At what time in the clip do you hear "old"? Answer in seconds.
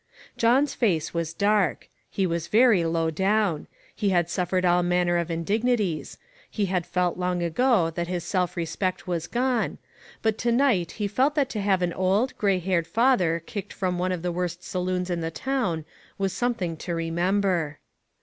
11.93-12.35